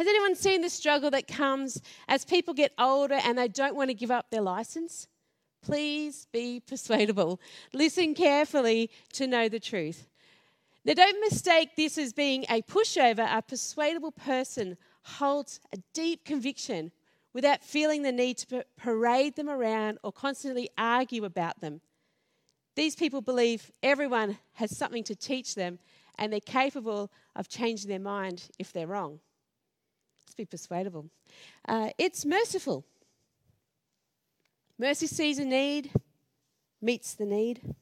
Has 0.00 0.08
anyone 0.08 0.34
seen 0.34 0.62
the 0.62 0.70
struggle 0.70 1.10
that 1.10 1.28
comes 1.28 1.82
as 2.08 2.24
people 2.24 2.54
get 2.54 2.72
older 2.78 3.18
and 3.22 3.36
they 3.36 3.48
don't 3.48 3.76
want 3.76 3.90
to 3.90 3.94
give 3.94 4.10
up 4.10 4.30
their 4.30 4.40
license? 4.40 5.08
Please 5.62 6.26
be 6.32 6.62
persuadable. 6.66 7.38
Listen 7.74 8.14
carefully 8.14 8.88
to 9.12 9.26
know 9.26 9.50
the 9.50 9.60
truth. 9.60 10.08
Now, 10.86 10.94
don't 10.94 11.20
mistake 11.20 11.76
this 11.76 11.98
as 11.98 12.14
being 12.14 12.46
a 12.48 12.62
pushover. 12.62 13.28
A 13.30 13.42
persuadable 13.42 14.12
person 14.12 14.78
holds 15.02 15.60
a 15.70 15.76
deep 15.92 16.24
conviction 16.24 16.92
without 17.34 17.62
feeling 17.62 18.00
the 18.00 18.10
need 18.10 18.38
to 18.38 18.64
parade 18.78 19.36
them 19.36 19.50
around 19.50 19.98
or 20.02 20.12
constantly 20.12 20.70
argue 20.78 21.26
about 21.26 21.60
them. 21.60 21.82
These 22.74 22.96
people 22.96 23.20
believe 23.20 23.70
everyone 23.82 24.38
has 24.54 24.74
something 24.74 25.04
to 25.04 25.14
teach 25.14 25.56
them 25.56 25.78
and 26.16 26.32
they're 26.32 26.40
capable 26.40 27.12
of 27.36 27.50
changing 27.50 27.90
their 27.90 28.00
mind 28.00 28.48
if 28.58 28.72
they're 28.72 28.86
wrong. 28.86 29.20
Let's 30.30 30.36
be 30.36 30.44
persuadable. 30.44 31.10
Uh, 31.66 31.90
it's 31.98 32.24
merciful. 32.24 32.84
Mercy 34.78 35.08
sees 35.08 35.40
a 35.40 35.44
need, 35.44 35.90
meets 36.80 37.14
the 37.14 37.26
need. 37.26 37.74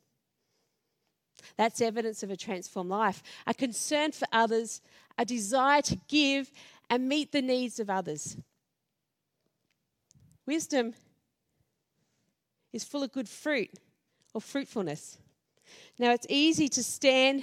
That's 1.59 1.83
evidence 1.83 2.23
of 2.23 2.31
a 2.31 2.39
transformed 2.39 2.89
life, 2.89 3.23
a 3.47 3.53
concern 3.53 4.13
for 4.13 4.27
others, 4.33 4.81
a 5.19 5.27
desire 5.27 5.83
to 5.83 6.01
give 6.09 6.51
and 6.89 7.07
meet 7.07 7.33
the 7.33 7.43
needs 7.43 7.81
of 7.81 7.91
others. 7.91 8.39
Wisdom 10.47 10.95
is 12.73 12.83
full 12.83 13.03
of 13.03 13.13
good 13.13 13.29
fruit 13.29 13.73
or 14.33 14.41
fruitfulness. 14.41 15.19
Now, 15.99 16.13
it's 16.13 16.27
easy 16.31 16.71
to 16.71 16.83
stand 16.83 17.43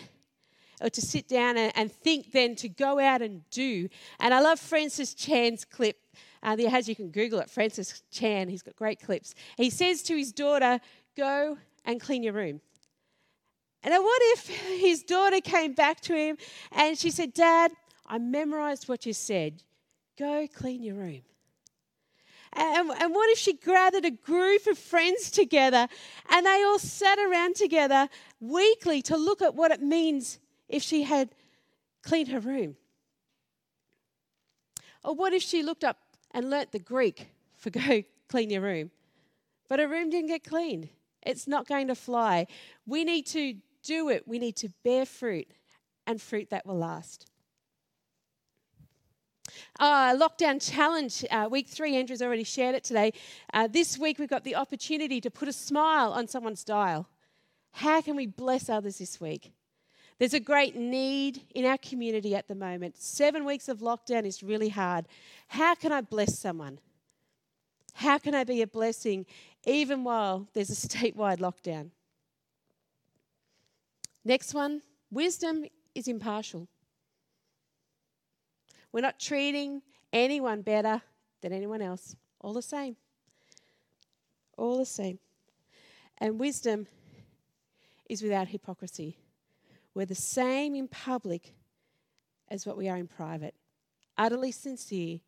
or 0.81 0.89
to 0.89 1.01
sit 1.01 1.27
down 1.27 1.57
and, 1.57 1.71
and 1.75 1.91
think 1.91 2.31
then 2.31 2.55
to 2.57 2.69
go 2.69 2.99
out 2.99 3.21
and 3.21 3.47
do. 3.49 3.89
And 4.19 4.33
I 4.33 4.39
love 4.41 4.59
Francis 4.59 5.13
Chan's 5.13 5.65
clip. 5.65 5.97
Uh, 6.43 6.55
there 6.55 6.69
has, 6.69 6.87
you 6.87 6.95
can 6.95 7.09
Google 7.09 7.39
it, 7.39 7.49
Francis 7.49 8.03
Chan, 8.11 8.49
he's 8.49 8.61
got 8.61 8.75
great 8.75 8.99
clips. 8.99 9.33
He 9.57 9.69
says 9.69 10.03
to 10.03 10.15
his 10.15 10.31
daughter, 10.31 10.79
Go 11.17 11.57
and 11.85 11.99
clean 11.99 12.23
your 12.23 12.33
room. 12.33 12.61
And 13.83 13.93
what 13.93 14.21
if 14.23 14.47
his 14.79 15.03
daughter 15.03 15.39
came 15.41 15.73
back 15.73 16.01
to 16.01 16.15
him 16.15 16.37
and 16.71 16.97
she 16.97 17.11
said, 17.11 17.33
Dad, 17.33 17.71
I 18.05 18.17
memorized 18.17 18.87
what 18.87 19.05
you 19.05 19.13
said. 19.13 19.63
Go 20.17 20.47
clean 20.53 20.83
your 20.83 20.95
room. 20.95 21.21
And, 22.53 22.89
and 22.89 23.13
what 23.13 23.29
if 23.31 23.37
she 23.37 23.53
gathered 23.53 24.05
a 24.05 24.11
group 24.11 24.65
of 24.67 24.77
friends 24.77 25.29
together 25.29 25.87
and 26.29 26.45
they 26.45 26.63
all 26.63 26.79
sat 26.79 27.19
around 27.19 27.55
together 27.55 28.07
weekly 28.39 29.01
to 29.03 29.17
look 29.17 29.41
at 29.41 29.55
what 29.55 29.71
it 29.71 29.81
means 29.81 30.39
if 30.67 30.83
she 30.83 31.03
had 31.03 31.29
cleaned 32.03 32.29
her 32.29 32.39
room? 32.39 32.75
Or 35.03 35.13
what 35.13 35.33
if 35.33 35.43
she 35.43 35.63
looked 35.63 35.83
up 35.83 35.97
and 36.31 36.49
learnt 36.49 36.71
the 36.71 36.79
Greek 36.79 37.27
for 37.57 37.69
go 37.69 38.03
clean 38.29 38.49
your 38.49 38.61
room, 38.61 38.91
but 39.69 39.79
her 39.79 39.87
room 39.87 40.09
didn't 40.09 40.27
get 40.27 40.43
cleaned? 40.43 40.89
It's 41.21 41.47
not 41.47 41.67
going 41.67 41.87
to 41.87 41.95
fly. 41.95 42.47
We 42.85 43.03
need 43.03 43.25
to 43.27 43.55
do 43.83 44.09
it. 44.09 44.27
We 44.27 44.39
need 44.39 44.55
to 44.57 44.69
bear 44.83 45.05
fruit 45.05 45.47
and 46.07 46.21
fruit 46.21 46.49
that 46.49 46.65
will 46.65 46.77
last. 46.77 47.29
Uh, 49.79 50.15
lockdown 50.15 50.59
challenge, 50.59 51.25
uh, 51.31 51.47
week 51.49 51.67
three, 51.67 51.95
Andrew's 51.95 52.21
already 52.21 52.43
shared 52.43 52.75
it 52.75 52.83
today. 52.83 53.13
Uh, 53.53 53.67
this 53.67 53.97
week, 53.97 54.19
we've 54.19 54.29
got 54.29 54.43
the 54.43 54.55
opportunity 54.55 55.21
to 55.21 55.29
put 55.29 55.47
a 55.47 55.53
smile 55.53 56.11
on 56.11 56.27
someone's 56.27 56.63
dial. 56.63 57.07
How 57.71 58.01
can 58.01 58.15
we 58.15 58.25
bless 58.25 58.69
others 58.69 58.97
this 58.97 59.19
week? 59.19 59.51
There's 60.17 60.33
a 60.33 60.39
great 60.39 60.75
need 60.75 61.41
in 61.53 61.65
our 61.65 61.77
community 61.77 62.35
at 62.35 62.47
the 62.47 62.55
moment. 62.55 62.97
Seven 62.97 63.43
weeks 63.43 63.67
of 63.67 63.79
lockdown 63.79 64.25
is 64.25 64.41
really 64.41 64.69
hard. 64.69 65.07
How 65.49 65.75
can 65.75 65.91
I 65.91 66.01
bless 66.01 66.39
someone? 66.39 66.79
How 67.93 68.17
can 68.17 68.33
I 68.33 68.43
be 68.43 68.61
a 68.61 68.67
blessing 68.67 69.25
even 69.65 70.03
while 70.03 70.47
there's 70.53 70.69
a 70.69 70.87
statewide 70.87 71.39
lockdown? 71.39 71.91
Next 74.23 74.53
one 74.53 74.81
wisdom 75.11 75.65
is 75.93 76.07
impartial. 76.07 76.67
We're 78.91 79.01
not 79.01 79.19
treating 79.19 79.81
anyone 80.13 80.61
better 80.61 81.01
than 81.41 81.51
anyone 81.51 81.81
else. 81.81 82.15
All 82.39 82.53
the 82.53 82.61
same. 82.61 82.95
All 84.57 84.77
the 84.77 84.85
same. 84.85 85.19
And 86.17 86.39
wisdom 86.39 86.87
is 88.09 88.21
without 88.21 88.47
hypocrisy. 88.47 89.17
We're 89.95 90.05
the 90.05 90.13
same 90.13 90.75
in 90.75 90.87
public 90.89 91.53
as 92.49 92.65
what 92.65 92.77
we 92.77 92.89
are 92.89 92.97
in 92.97 93.07
private. 93.07 93.55
Utterly 94.17 94.51
sincere, 94.51 95.21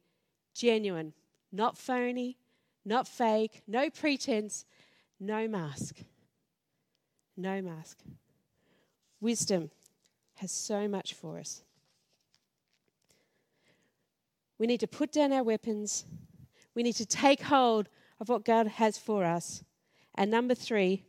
genuine, 0.54 1.14
not 1.52 1.78
phony, 1.78 2.38
not 2.86 3.08
fake, 3.08 3.64
no 3.68 3.90
pretense, 3.90 4.66
no 5.20 5.48
mask. 5.48 5.98
No 7.36 7.62
mask. 7.62 8.00
Wisdom 9.22 9.72
has 10.36 10.52
so 10.52 10.88
much 10.88 11.14
for 11.14 11.40
us. 11.40 11.64
We 14.60 14.68
need 14.68 14.80
to 14.82 14.88
put 14.88 15.12
down 15.12 15.32
our 15.32 15.44
weapons. 15.44 16.06
We 16.76 16.84
need 16.84 16.96
to 16.96 17.06
take 17.06 17.42
hold 17.42 17.90
of 18.20 18.30
what 18.30 18.44
God 18.44 18.68
has 18.68 18.98
for 18.98 19.24
us. 19.24 19.64
And 20.16 20.30
number 20.30 20.56
three, 20.56 21.04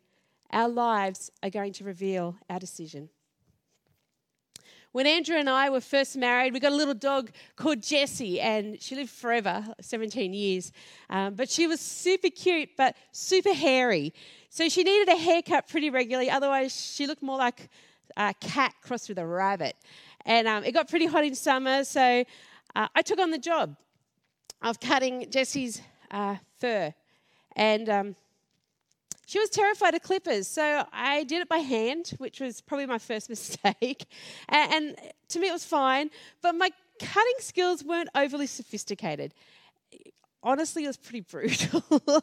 our 0.50 0.69
lives 0.69 1.31
are 1.43 1.50
going 1.50 1.73
to 1.75 1.85
reveal 1.85 2.37
our 2.49 2.59
decision. 2.59 3.09
When 4.92 5.07
Andrew 5.07 5.37
and 5.37 5.50
I 5.50 5.68
were 5.68 5.83
first 5.83 6.16
married, 6.16 6.54
we 6.54 6.61
got 6.61 6.73
a 6.73 6.75
little 6.75 6.95
dog 6.95 7.30
called 7.57 7.83
Jessie, 7.83 8.40
and 8.40 8.80
she 8.80 8.95
lived 8.95 9.11
forever 9.11 9.62
17 9.83 10.33
years. 10.33 10.73
Um, 11.11 11.35
but 11.35 11.50
she 11.50 11.66
was 11.66 11.78
super 11.78 12.30
cute, 12.30 12.71
but 12.76 12.97
super 13.12 13.52
hairy. 13.52 14.14
So 14.49 14.68
she 14.71 14.83
needed 14.83 15.12
a 15.12 15.16
haircut 15.16 15.68
pretty 15.68 15.90
regularly, 15.90 16.30
otherwise, 16.30 16.75
she 16.75 17.07
looked 17.07 17.23
more 17.23 17.37
like 17.37 17.68
a 18.16 18.33
cat 18.40 18.73
crossed 18.83 19.11
with 19.11 19.18
a 19.18 19.26
rabbit. 19.26 19.76
And 20.25 20.49
um, 20.49 20.64
it 20.64 20.73
got 20.73 20.88
pretty 20.88 21.07
hot 21.07 21.23
in 21.23 21.35
summer, 21.35 21.85
so 21.85 22.25
uh, 22.75 22.88
I 22.95 23.02
took 23.02 23.18
on 23.18 23.30
the 23.30 23.38
job 23.38 23.76
of 24.62 24.80
cutting 24.80 25.30
Jessie's 25.30 25.83
uh, 26.11 26.37
fur. 26.59 26.95
And 27.57 27.88
um, 27.90 28.16
she 29.28 29.38
was 29.38 29.50
terrified 29.50 29.94
of 29.94 30.00
clippers, 30.00 30.49
so 30.49 30.87
I 30.90 31.23
did 31.25 31.42
it 31.42 31.50
by 31.50 31.58
hand, 31.58 32.12
which 32.16 32.40
was 32.40 32.62
probably 32.62 32.87
my 32.87 32.97
first 32.97 33.28
mistake. 33.35 34.06
and, 34.49 34.97
to 35.28 35.38
me, 35.38 35.49
it 35.49 35.52
was 35.52 35.66
fine, 35.66 36.08
but 36.40 36.54
my 36.54 36.70
cutting 36.99 37.35
skills 37.38 37.85
weren't 37.85 38.08
overly 38.14 38.47
sophisticated. 38.47 39.35
Honestly, 40.42 40.85
it 40.85 40.87
was 40.87 40.97
pretty 40.97 41.20
brutal. 41.20 41.82
uh, 42.08 42.23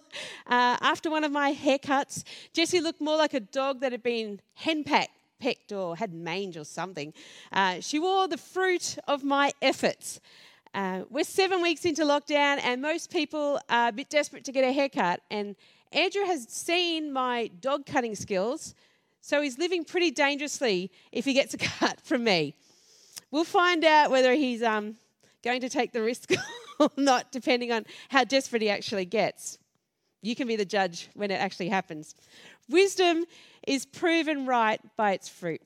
after 0.81 1.12
one 1.12 1.24
of 1.24 1.31
my 1.31 1.53
haircuts, 1.53 2.24
Jessie 2.53 2.81
looked 2.81 3.01
more 3.01 3.17
like 3.17 3.35
a 3.35 3.39
dog 3.39 3.81
that 3.81 3.91
had 3.91 4.01
been 4.01 4.39
henpecked 4.53 5.09
pecked 5.38 5.74
or 5.74 5.97
had 5.97 6.12
mange 6.12 6.57
or 6.57 6.63
something. 6.63 7.13
Uh, 7.51 7.81
she 7.81 8.00
wore 8.00 8.27
the 8.27 8.38
fruit 8.38 8.97
of 9.07 9.24
my 9.24 9.51
efforts. 9.62 10.19
Uh, 10.75 11.05
we're 11.10 11.24
seven 11.24 11.62
weeks 11.62 11.86
into 11.86 12.01
lockdown, 12.01 12.60
and 12.62 12.82
most 12.82 13.10
people 13.10 13.58
are 13.70 13.88
a 13.88 13.91
bit 13.94 14.10
desperate 14.10 14.44
to 14.44 14.51
get 14.51 14.65
a 14.65 14.74
haircut. 14.74 15.22
And 15.32 15.55
Andrew 15.94 16.25
has 16.25 16.50
seen 16.50 17.13
my 17.13 17.50
dog 17.62 17.86
cutting 17.86 18.13
skills, 18.13 18.75
so 19.22 19.41
he's 19.41 19.58
living 19.58 19.86
pretty 19.86 20.12
dangerously 20.12 20.91
if 21.13 21.24
he 21.24 21.32
gets 21.32 21.53
a 21.53 21.58
cut 21.79 22.01
from 22.01 22.25
me. 22.25 22.55
We'll 23.32 23.46
find 23.46 23.86
out 23.86 24.12
whether 24.12 24.34
he's 24.34 24.62
um, 24.62 24.98
going 25.46 25.62
to 25.62 25.70
take 25.70 25.94
the 25.94 26.01
risk 26.01 26.34
or 26.79 26.89
not, 26.98 27.32
depending 27.32 27.72
on 27.72 27.86
how 28.10 28.25
desperate 28.25 28.62
he 28.62 28.70
actually 28.70 29.05
gets. 29.05 29.58
You 30.22 30.36
can 30.36 30.46
be 30.46 30.58
the 30.58 30.65
judge 30.65 31.08
when 31.13 31.32
it 31.32 31.36
actually 31.36 31.70
happens. 31.70 32.15
Wisdom 32.67 33.24
is 33.65 33.86
proven 33.86 34.46
right 34.46 34.82
by 34.98 35.13
its 35.13 35.29
fruit. 35.29 35.62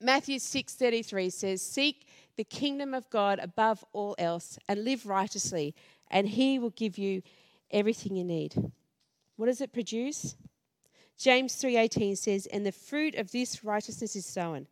Matthew 0.00 0.38
6:33 0.38 1.30
says, 1.30 1.62
"Seek 1.62 2.06
the 2.36 2.44
kingdom 2.44 2.94
of 2.94 3.08
God 3.10 3.38
above 3.38 3.84
all 3.92 4.14
else 4.18 4.58
and 4.68 4.84
live 4.84 5.06
righteously, 5.06 5.74
and 6.08 6.28
he 6.28 6.58
will 6.58 6.70
give 6.70 6.98
you 6.98 7.22
everything 7.70 8.16
you 8.16 8.24
need." 8.24 8.72
What 9.36 9.46
does 9.46 9.60
it 9.60 9.72
produce? 9.72 10.36
James 11.16 11.54
3:18 11.54 12.16
says, 12.16 12.46
"And 12.46 12.66
the 12.66 12.72
fruit 12.72 13.14
of 13.14 13.30
this 13.30 13.62
righteousness 13.64 14.16
is 14.16 14.26
sown." 14.26 14.68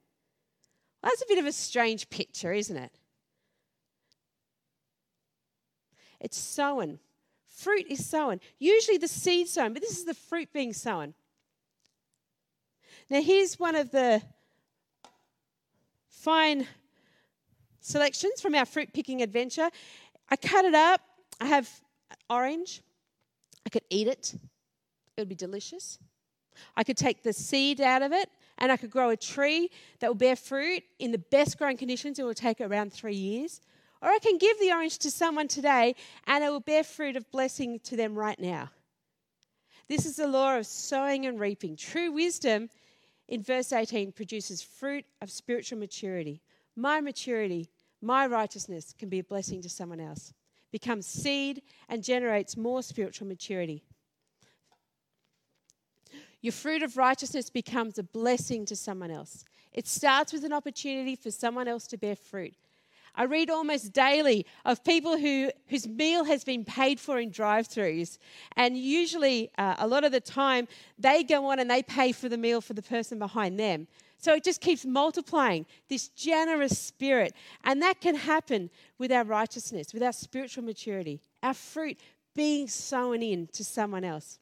Well, 1.02 1.10
that's 1.10 1.22
a 1.22 1.26
bit 1.26 1.38
of 1.38 1.46
a 1.46 1.52
strange 1.52 2.10
picture, 2.10 2.52
isn't 2.52 2.76
it? 2.76 2.92
It's 6.20 6.38
sown. 6.38 7.00
Fruit 7.46 7.86
is 7.88 8.08
sown. 8.08 8.40
Usually 8.58 8.96
the 8.96 9.08
seed 9.08 9.48
sown, 9.48 9.72
but 9.72 9.82
this 9.82 9.98
is 9.98 10.04
the 10.04 10.14
fruit 10.14 10.52
being 10.52 10.72
sown. 10.72 11.14
Now, 13.10 13.20
here's 13.20 13.58
one 13.58 13.74
of 13.74 13.90
the 13.90 14.22
fine 16.08 16.68
selections 17.82 18.40
from 18.40 18.54
our 18.54 18.64
fruit 18.64 18.92
picking 18.94 19.20
adventure. 19.20 19.68
I 20.30 20.36
cut 20.36 20.64
it 20.64 20.74
up. 20.74 21.02
I 21.40 21.46
have 21.46 21.68
orange. 22.30 22.80
I 23.66 23.70
could 23.70 23.84
eat 23.90 24.08
it, 24.08 24.34
it 25.16 25.20
would 25.20 25.28
be 25.28 25.34
delicious. 25.34 25.98
I 26.76 26.84
could 26.84 26.96
take 26.96 27.22
the 27.22 27.32
seed 27.32 27.80
out 27.80 28.02
of 28.02 28.12
it 28.12 28.28
and 28.58 28.70
I 28.70 28.76
could 28.76 28.90
grow 28.90 29.10
a 29.10 29.16
tree 29.16 29.70
that 30.00 30.08
will 30.08 30.14
bear 30.14 30.36
fruit 30.36 30.82
in 30.98 31.12
the 31.12 31.18
best 31.18 31.58
growing 31.58 31.76
conditions. 31.76 32.18
It 32.18 32.24
will 32.24 32.34
take 32.34 32.60
around 32.60 32.92
three 32.92 33.14
years. 33.14 33.60
Or 34.02 34.08
I 34.08 34.18
can 34.18 34.36
give 34.36 34.58
the 34.58 34.72
orange 34.72 34.98
to 34.98 35.10
someone 35.10 35.48
today 35.48 35.94
and 36.26 36.44
it 36.44 36.50
will 36.50 36.60
bear 36.60 36.84
fruit 36.84 37.16
of 37.16 37.30
blessing 37.30 37.80
to 37.84 37.96
them 37.96 38.14
right 38.14 38.38
now. 38.38 38.70
This 39.88 40.06
is 40.06 40.16
the 40.16 40.26
law 40.26 40.58
of 40.58 40.66
sowing 40.66 41.26
and 41.26 41.38
reaping. 41.38 41.76
True 41.76 42.12
wisdom 42.12 42.68
in 43.28 43.42
verse 43.42 43.72
18 43.72 44.12
produces 44.12 44.62
fruit 44.62 45.04
of 45.20 45.30
spiritual 45.30 45.78
maturity. 45.78 46.42
My 46.76 47.00
maturity, 47.00 47.68
my 48.00 48.26
righteousness 48.26 48.94
can 48.98 49.08
be 49.08 49.18
a 49.18 49.24
blessing 49.24 49.62
to 49.62 49.68
someone 49.68 50.00
else, 50.00 50.32
becomes 50.70 51.06
seed 51.06 51.62
and 51.88 52.02
generates 52.02 52.56
more 52.56 52.82
spiritual 52.82 53.26
maturity. 53.26 53.82
Your 56.40 56.52
fruit 56.52 56.82
of 56.82 56.96
righteousness 56.96 57.50
becomes 57.50 57.98
a 57.98 58.02
blessing 58.02 58.66
to 58.66 58.74
someone 58.74 59.10
else. 59.10 59.44
It 59.72 59.86
starts 59.86 60.32
with 60.32 60.44
an 60.44 60.52
opportunity 60.52 61.14
for 61.14 61.30
someone 61.30 61.68
else 61.68 61.86
to 61.88 61.96
bear 61.96 62.16
fruit. 62.16 62.54
I 63.14 63.24
read 63.24 63.50
almost 63.50 63.92
daily 63.92 64.46
of 64.64 64.82
people 64.82 65.18
who, 65.18 65.50
whose 65.68 65.86
meal 65.86 66.24
has 66.24 66.44
been 66.44 66.64
paid 66.64 66.98
for 66.98 67.18
in 67.18 67.30
drive 67.30 67.68
throughs. 67.68 68.18
And 68.56 68.76
usually, 68.76 69.50
uh, 69.58 69.76
a 69.78 69.86
lot 69.86 70.04
of 70.04 70.12
the 70.12 70.20
time, 70.20 70.66
they 70.98 71.22
go 71.22 71.46
on 71.46 71.58
and 71.58 71.70
they 71.70 71.82
pay 71.82 72.12
for 72.12 72.28
the 72.28 72.38
meal 72.38 72.60
for 72.60 72.72
the 72.72 72.82
person 72.82 73.18
behind 73.18 73.60
them. 73.60 73.86
So 74.22 74.34
it 74.34 74.44
just 74.44 74.60
keeps 74.60 74.84
multiplying 74.86 75.66
this 75.88 76.06
generous 76.08 76.78
spirit. 76.78 77.34
And 77.64 77.82
that 77.82 78.00
can 78.00 78.14
happen 78.14 78.70
with 78.96 79.10
our 79.10 79.24
righteousness, 79.24 79.92
with 79.92 80.02
our 80.02 80.12
spiritual 80.12 80.62
maturity, 80.62 81.20
our 81.42 81.54
fruit 81.54 81.98
being 82.32 82.68
sown 82.68 83.20
in 83.20 83.48
to 83.48 83.64
someone 83.64 84.04
else. 84.04 84.38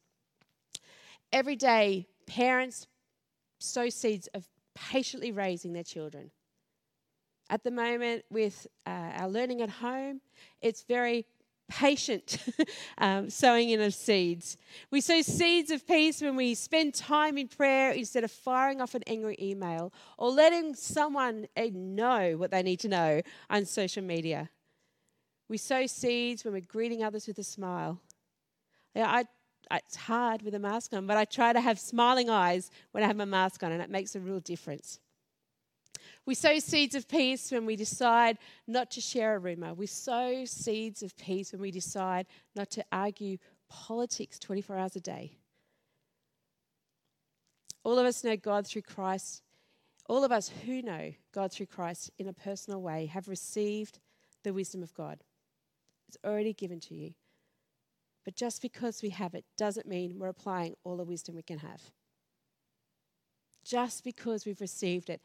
Every 1.33 1.55
day, 1.55 2.05
parents 2.27 2.85
sow 3.57 3.89
seeds 3.89 4.27
of 4.35 4.47
patiently 4.75 5.31
raising 5.31 5.73
their 5.73 5.83
children. 5.83 6.29
At 7.49 7.63
the 7.63 7.71
moment, 7.71 8.23
with 8.29 8.67
uh, 8.85 8.89
our 9.17 9.29
learning 9.29 9.63
at 9.63 9.69
home, 9.69 10.21
it's 10.61 10.83
very 10.83 11.25
patient 11.71 12.37
um, 12.97 13.29
sowing 13.29 13.69
in 13.69 13.81
of 13.81 13.93
seeds. 13.93 14.57
We 14.91 15.01
sow 15.01 15.21
seeds 15.21 15.71
of 15.71 15.87
peace 15.87 16.21
when 16.21 16.35
we 16.35 16.53
spend 16.53 16.93
time 16.93 17.37
in 17.37 17.47
prayer 17.47 17.91
instead 17.91 18.23
of 18.23 18.31
firing 18.31 18.81
off 18.81 18.93
an 18.93 19.03
angry 19.07 19.37
email 19.41 19.93
or 20.17 20.29
letting 20.29 20.75
someone 20.75 21.47
eh, 21.55 21.69
know 21.73 22.35
what 22.37 22.51
they 22.51 22.61
need 22.61 22.79
to 22.81 22.87
know 22.87 23.21
on 23.49 23.65
social 23.65 24.03
media. 24.03 24.49
We 25.47 25.57
sow 25.57 25.85
seeds 25.85 26.45
when 26.45 26.53
we're 26.53 26.61
greeting 26.61 27.03
others 27.03 27.27
with 27.27 27.37
a 27.39 27.43
smile. 27.43 27.99
Yeah, 28.95 29.09
I, 29.09 29.25
it's 29.71 29.95
hard 29.95 30.43
with 30.43 30.55
a 30.55 30.59
mask 30.59 30.93
on, 30.93 31.07
but 31.07 31.17
I 31.17 31.25
try 31.25 31.53
to 31.53 31.61
have 31.61 31.79
smiling 31.79 32.29
eyes 32.29 32.71
when 32.91 33.03
I 33.03 33.07
have 33.07 33.17
my 33.17 33.25
mask 33.25 33.61
on, 33.63 33.71
and 33.71 33.81
it 33.81 33.89
makes 33.89 34.15
a 34.15 34.19
real 34.21 34.39
difference. 34.39 35.00
We 36.25 36.35
sow 36.35 36.59
seeds 36.59 36.95
of 36.95 37.07
peace 37.07 37.51
when 37.51 37.65
we 37.65 37.75
decide 37.75 38.37
not 38.67 38.91
to 38.91 39.01
share 39.01 39.35
a 39.35 39.39
rumor. 39.39 39.73
We 39.73 39.87
sow 39.87 40.45
seeds 40.45 41.03
of 41.03 41.15
peace 41.17 41.51
when 41.51 41.61
we 41.61 41.71
decide 41.71 42.27
not 42.55 42.69
to 42.71 42.85
argue 42.91 43.37
politics 43.69 44.39
24 44.39 44.77
hours 44.77 44.95
a 44.95 44.99
day. 44.99 45.37
All 47.83 47.97
of 47.97 48.05
us 48.05 48.23
know 48.23 48.37
God 48.37 48.67
through 48.67 48.83
Christ. 48.83 49.41
All 50.07 50.23
of 50.23 50.31
us 50.31 50.49
who 50.65 50.81
know 50.81 51.13
God 51.33 51.51
through 51.51 51.67
Christ 51.67 52.11
in 52.17 52.27
a 52.27 52.33
personal 52.33 52.81
way 52.81 53.05
have 53.07 53.27
received 53.27 53.99
the 54.43 54.53
wisdom 54.53 54.83
of 54.83 54.93
God. 54.93 55.23
It's 56.07 56.17
already 56.25 56.53
given 56.53 56.79
to 56.81 56.93
you. 56.93 57.13
But 58.25 58.35
just 58.35 58.61
because 58.61 59.01
we 59.01 59.09
have 59.09 59.33
it 59.33 59.45
doesn't 59.57 59.87
mean 59.87 60.19
we're 60.19 60.27
applying 60.27 60.75
all 60.83 60.97
the 60.97 61.03
wisdom 61.03 61.35
we 61.35 61.41
can 61.41 61.59
have. 61.59 61.81
Just 63.63 64.03
because 64.03 64.45
we've 64.45 64.61
received 64.61 65.09
it 65.09 65.21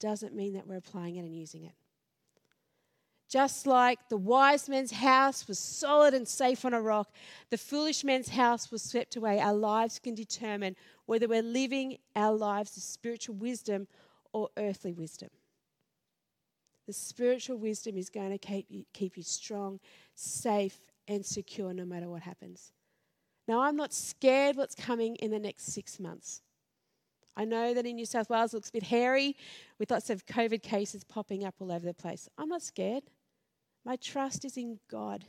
doesn't 0.00 0.34
mean 0.34 0.54
that 0.54 0.66
we're 0.66 0.76
applying 0.76 1.16
it 1.16 1.20
and 1.20 1.34
using 1.34 1.64
it. 1.64 1.74
Just 3.28 3.64
like 3.64 4.08
the 4.08 4.16
wise 4.16 4.68
man's 4.68 4.90
house 4.90 5.46
was 5.46 5.56
solid 5.56 6.14
and 6.14 6.26
safe 6.26 6.64
on 6.64 6.74
a 6.74 6.82
rock, 6.82 7.14
the 7.50 7.56
foolish 7.56 8.02
man's 8.02 8.30
house 8.30 8.72
was 8.72 8.82
swept 8.82 9.14
away. 9.14 9.38
Our 9.38 9.54
lives 9.54 10.00
can 10.00 10.16
determine 10.16 10.74
whether 11.06 11.28
we're 11.28 11.42
living 11.42 11.98
our 12.16 12.34
lives 12.34 12.76
of 12.76 12.82
spiritual 12.82 13.36
wisdom 13.36 13.86
or 14.32 14.48
earthly 14.56 14.92
wisdom. 14.92 15.30
The 16.88 16.92
spiritual 16.92 17.58
wisdom 17.58 17.96
is 17.96 18.10
going 18.10 18.30
to 18.30 18.38
keep 18.38 18.66
you, 18.68 18.84
keep 18.92 19.16
you 19.16 19.22
strong, 19.22 19.78
safe, 20.16 20.76
and 21.06 21.24
secure 21.24 21.72
no 21.72 21.84
matter 21.84 22.08
what 22.08 22.22
happens. 22.22 22.72
Now, 23.46 23.60
I'm 23.60 23.76
not 23.76 23.92
scared 23.92 24.56
what's 24.56 24.74
coming 24.74 25.14
in 25.16 25.30
the 25.30 25.38
next 25.38 25.66
six 25.66 26.00
months. 26.00 26.42
I 27.36 27.44
know 27.44 27.72
that 27.74 27.86
in 27.86 27.96
New 27.96 28.06
South 28.06 28.28
Wales 28.28 28.52
it 28.52 28.56
looks 28.56 28.68
a 28.68 28.72
bit 28.72 28.82
hairy 28.84 29.36
with 29.78 29.90
lots 29.90 30.10
of 30.10 30.26
COVID 30.26 30.62
cases 30.62 31.04
popping 31.04 31.44
up 31.44 31.54
all 31.58 31.72
over 31.72 31.86
the 31.86 31.94
place. 31.94 32.28
I'm 32.36 32.48
not 32.48 32.62
scared. 32.62 33.04
My 33.84 33.96
trust 33.96 34.44
is 34.44 34.56
in 34.56 34.78
God 34.90 35.24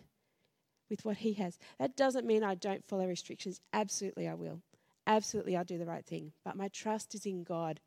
with 0.89 1.05
what 1.05 1.17
He 1.17 1.33
has. 1.33 1.57
That 1.79 1.95
doesn't 1.95 2.27
mean 2.27 2.43
I 2.43 2.55
don't 2.55 2.85
follow 2.85 3.07
restrictions. 3.07 3.61
Absolutely, 3.71 4.27
I 4.27 4.33
will. 4.33 4.61
Absolutely, 5.07 5.55
I'll 5.55 5.63
do 5.63 5.77
the 5.77 5.85
right 5.85 6.05
thing. 6.05 6.33
But 6.43 6.57
my 6.57 6.67
trust 6.67 7.15
is 7.15 7.25
in 7.25 7.43
God, 7.43 7.79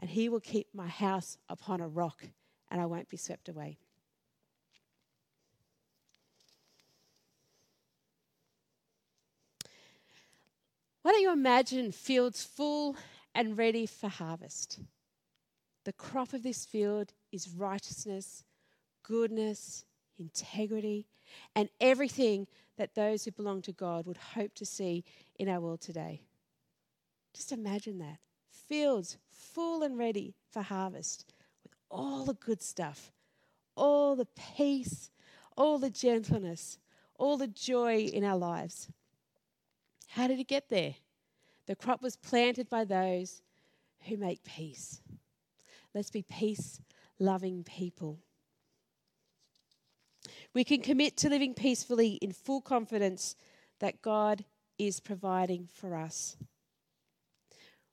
and 0.00 0.10
He 0.10 0.28
will 0.28 0.40
keep 0.40 0.68
my 0.74 0.88
house 0.88 1.38
upon 1.48 1.80
a 1.80 1.88
rock, 1.88 2.24
and 2.70 2.80
I 2.80 2.86
won't 2.86 3.08
be 3.08 3.16
swept 3.16 3.48
away. 3.48 3.78
Why 11.02 11.12
don't 11.12 11.22
you 11.22 11.32
imagine 11.32 11.92
fields 11.92 12.42
full 12.42 12.96
and 13.38 13.56
ready 13.56 13.86
for 13.86 14.08
harvest. 14.08 14.80
The 15.84 15.92
crop 15.92 16.32
of 16.32 16.42
this 16.42 16.66
field 16.66 17.12
is 17.30 17.48
righteousness, 17.48 18.42
goodness, 19.04 19.84
integrity, 20.18 21.06
and 21.54 21.68
everything 21.80 22.48
that 22.78 22.96
those 22.96 23.24
who 23.24 23.30
belong 23.30 23.62
to 23.62 23.70
God 23.70 24.06
would 24.06 24.16
hope 24.16 24.54
to 24.56 24.66
see 24.66 25.04
in 25.38 25.48
our 25.48 25.60
world 25.60 25.80
today. 25.80 26.22
Just 27.32 27.52
imagine 27.52 28.00
that. 28.00 28.18
Fields 28.50 29.18
full 29.30 29.84
and 29.84 29.96
ready 29.96 30.34
for 30.50 30.62
harvest 30.62 31.24
with 31.62 31.76
all 31.92 32.24
the 32.24 32.34
good 32.34 32.60
stuff, 32.60 33.12
all 33.76 34.16
the 34.16 34.26
peace, 34.56 35.12
all 35.56 35.78
the 35.78 35.90
gentleness, 35.90 36.78
all 37.14 37.36
the 37.36 37.46
joy 37.46 37.98
in 37.98 38.24
our 38.24 38.36
lives. 38.36 38.88
How 40.08 40.26
did 40.26 40.40
it 40.40 40.48
get 40.48 40.68
there? 40.70 40.96
The 41.68 41.76
crop 41.76 42.02
was 42.02 42.16
planted 42.16 42.70
by 42.70 42.84
those 42.84 43.42
who 44.08 44.16
make 44.16 44.42
peace. 44.42 45.02
Let's 45.94 46.10
be 46.10 46.22
peace 46.22 46.80
loving 47.18 47.62
people. 47.62 48.18
We 50.54 50.64
can 50.64 50.80
commit 50.80 51.18
to 51.18 51.28
living 51.28 51.52
peacefully 51.52 52.12
in 52.22 52.32
full 52.32 52.62
confidence 52.62 53.36
that 53.80 54.00
God 54.00 54.46
is 54.78 54.98
providing 54.98 55.68
for 55.70 55.94
us. 55.94 56.38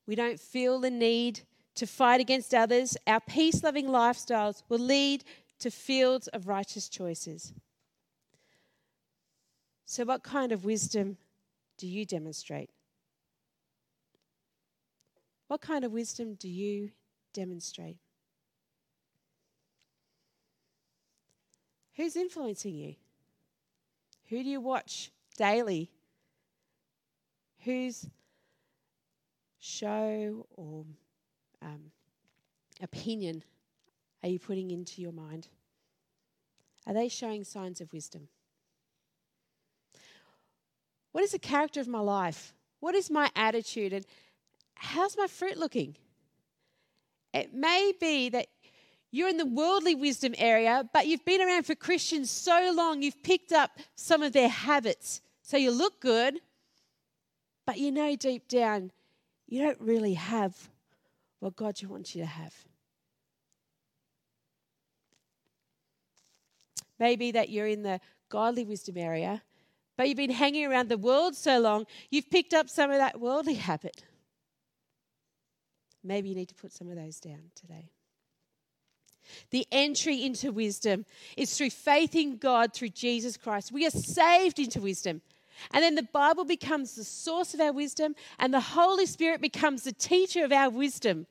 We 0.08 0.16
don't 0.16 0.40
feel 0.40 0.80
the 0.80 0.90
need 0.90 1.42
to 1.76 1.86
fight 1.86 2.22
against 2.22 2.54
others. 2.54 2.96
Our 3.06 3.20
peace 3.20 3.62
loving 3.62 3.88
lifestyles 3.88 4.64
will 4.70 4.80
lead 4.80 5.26
to 5.60 5.70
fields 5.70 6.30
of 6.30 6.48
righteous 6.48 6.88
choices. 6.88 7.52
So, 9.86 10.06
what 10.06 10.24
kind 10.24 10.54
of 10.54 10.64
wisdom 10.64 11.18
do 11.78 11.88
you 11.88 12.06
demonstrate? 12.06 12.70
What 15.56 15.62
kind 15.62 15.86
of 15.86 15.94
wisdom 15.94 16.34
do 16.34 16.50
you 16.50 16.90
demonstrate? 17.34 17.96
Who's 21.96 22.18
influencing 22.18 22.76
you? 22.76 22.96
Who 24.28 24.44
do 24.44 24.50
you 24.50 24.60
watch 24.60 25.14
daily? 25.38 25.92
Whose 27.64 28.06
show 29.58 30.46
or 30.58 30.84
um, 31.62 31.84
opinion 32.82 33.42
are 34.24 34.30
you 34.30 34.40
putting 34.40 34.72
into 34.72 35.02
your 35.02 35.14
mind? 35.14 35.48
Are 36.86 36.94
they 36.94 37.08
showing 37.08 37.46
signs 37.46 37.80
of 37.80 37.94
wisdom? 37.94 38.28
What 41.14 41.24
is 41.24 41.32
the 41.32 41.40
character 41.40 41.80
of 41.80 41.88
my 41.88 42.02
life? 42.02 42.54
What 42.82 42.94
is 42.94 43.10
my 43.10 43.32
attitude? 43.38 43.94
And 43.94 44.06
how's 44.76 45.18
my 45.18 45.28
fruit 45.28 45.58
looking? 45.58 45.96
It 47.34 47.54
may 47.54 47.94
be 48.00 48.30
that 48.30 48.48
you're 49.12 49.30
in 49.30 49.38
the 49.38 49.46
worldly 49.46 49.96
wisdom 49.96 50.36
area, 50.38 50.90
but 50.94 51.08
you've 51.08 51.26
been 51.26 51.42
around 51.42 51.66
for 51.66 51.76
Christians 51.76 52.30
so 52.30 52.74
long, 52.76 53.02
you've 53.02 53.24
picked 53.24 53.52
up 53.52 53.72
some 53.96 54.22
of 54.22 54.34
their 54.34 54.50
habits. 54.50 55.22
So 55.42 55.58
you 55.58 55.72
look 55.72 56.02
good, 56.02 56.40
but 57.66 57.78
you 57.78 57.92
know 57.92 58.16
deep 58.16 58.48
down, 58.48 58.92
you 59.48 59.62
don't 59.62 59.80
really 59.80 60.16
have 60.16 60.70
what 61.40 61.56
God 61.56 61.82
wants 61.84 62.16
you 62.16 62.24
to 62.24 62.28
have. 62.28 62.54
Maybe 67.00 67.32
that 67.32 67.50
you're 67.50 67.68
in 67.68 67.84
the 67.84 68.00
godly 68.30 68.64
wisdom 68.64 68.98
area, 68.98 69.44
but 69.98 70.08
you've 70.08 70.18
been 70.18 70.32
hanging 70.32 70.66
around 70.66 70.90
the 70.90 70.98
world 70.98 71.36
so 71.36 71.60
long, 71.60 71.86
you've 72.10 72.30
picked 72.30 72.54
up 72.54 72.70
some 72.70 72.92
of 72.92 72.98
that 72.98 73.20
worldly 73.20 73.56
habit. 73.56 74.04
Maybe 76.06 76.30
you 76.30 76.36
need 76.36 76.50
to 76.50 76.56
put 76.56 76.72
some 76.72 76.90
of 76.90 76.96
those 76.96 77.20
down 77.20 77.52
today. 77.56 77.90
The 79.50 79.66
entry 79.72 80.24
into 80.24 80.52
wisdom 80.52 81.06
is 81.36 81.58
through 81.58 81.72
faith 81.72 82.16
in 82.16 82.38
God 82.38 82.74
through 82.74 82.90
Jesus 82.90 83.38
Christ. 83.38 83.72
We 83.72 83.88
are 83.88 83.92
saved 83.92 84.60
into 84.60 84.82
wisdom. 84.82 85.22
And 85.72 85.84
then 85.84 85.96
the 85.96 86.04
Bible 86.04 86.46
becomes 86.46 86.96
the 86.96 87.04
source 87.04 87.54
of 87.54 87.62
our 87.62 87.72
wisdom, 87.72 88.14
and 88.38 88.54
the 88.54 88.60
Holy 88.60 89.06
Spirit 89.06 89.42
becomes 89.42 89.84
the 89.84 89.94
teacher 89.94 90.44
of 90.44 90.52
our 90.52 90.70
wisdom. 90.70 91.28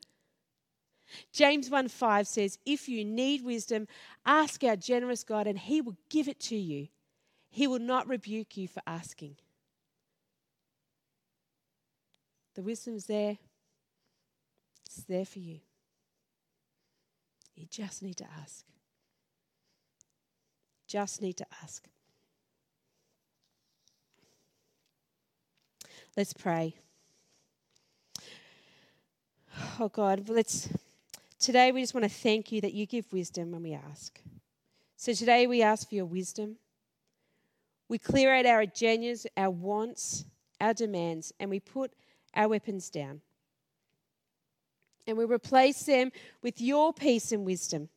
James 1.32 1.70
1 1.70 1.88
5 1.88 2.26
says, 2.26 2.58
If 2.64 2.88
you 2.88 3.04
need 3.04 3.44
wisdom, 3.44 3.86
ask 4.24 4.64
our 4.64 4.76
generous 4.76 5.22
God, 5.22 5.46
and 5.46 5.58
he 5.58 5.80
will 5.80 5.96
give 6.08 6.26
it 6.26 6.40
to 6.40 6.56
you. 6.56 6.88
He 7.50 7.66
will 7.66 7.78
not 7.78 8.08
rebuke 8.08 8.56
you 8.56 8.66
for 8.66 8.82
asking. 8.86 9.36
The 12.54 12.62
wisdom's 12.62 13.06
there. 13.06 13.38
It's 14.86 15.04
there 15.04 15.24
for 15.24 15.38
you. 15.38 15.60
You 17.56 17.66
just 17.70 18.02
need 18.02 18.16
to 18.16 18.26
ask. 18.40 18.64
Just 20.86 21.22
need 21.22 21.36
to 21.38 21.46
ask. 21.62 21.86
Let's 26.16 26.32
pray. 26.32 26.74
Oh 29.80 29.88
God, 29.88 30.28
let's 30.28 30.68
today 31.38 31.72
we 31.72 31.80
just 31.80 31.94
want 31.94 32.04
to 32.04 32.10
thank 32.10 32.52
you 32.52 32.60
that 32.60 32.72
you 32.72 32.86
give 32.86 33.12
wisdom 33.12 33.52
when 33.52 33.62
we 33.62 33.72
ask. 33.72 34.20
So 34.96 35.12
today 35.12 35.46
we 35.46 35.62
ask 35.62 35.88
for 35.88 35.94
your 35.94 36.04
wisdom. 36.04 36.56
We 37.88 37.98
clear 37.98 38.34
out 38.34 38.46
our 38.46 38.64
agendas, 38.64 39.26
our 39.36 39.50
wants, 39.50 40.24
our 40.60 40.74
demands, 40.74 41.32
and 41.38 41.50
we 41.50 41.60
put 41.60 41.92
our 42.34 42.48
weapons 42.48 42.90
down. 42.90 43.20
And 45.06 45.16
we 45.18 45.24
replace 45.24 45.82
them 45.82 46.12
with 46.42 46.60
your 46.60 46.92
peace 46.92 47.32
and 47.32 47.44
wisdom. 47.44 47.88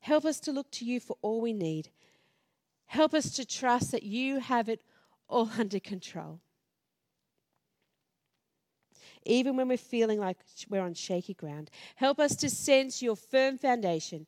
Help 0.00 0.24
us 0.24 0.40
to 0.40 0.52
look 0.52 0.70
to 0.72 0.84
you 0.84 0.98
for 0.98 1.16
all 1.22 1.40
we 1.40 1.52
need. 1.52 1.90
Help 2.86 3.14
us 3.14 3.30
to 3.32 3.44
trust 3.44 3.92
that 3.92 4.02
you 4.02 4.40
have 4.40 4.68
it 4.68 4.82
all 5.28 5.50
under 5.58 5.80
control. 5.80 6.40
Even 9.24 9.56
when 9.56 9.68
we're 9.68 9.76
feeling 9.76 10.18
like 10.18 10.38
we're 10.68 10.82
on 10.82 10.94
shaky 10.94 11.34
ground, 11.34 11.70
help 11.94 12.18
us 12.18 12.34
to 12.36 12.50
sense 12.50 13.02
your 13.02 13.14
firm 13.14 13.56
foundation. 13.56 14.26